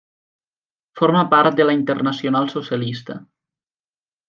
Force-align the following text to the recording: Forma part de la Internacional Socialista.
Forma 1.01 1.21
part 1.35 1.59
de 1.61 1.67
la 1.71 1.77
Internacional 1.81 2.51
Socialista. 2.55 3.21